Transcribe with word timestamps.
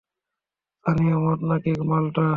স্থানীয় 0.75 1.15
মদ 1.23 1.39
নাকি 1.49 1.71
মাল্টা? 1.89 2.25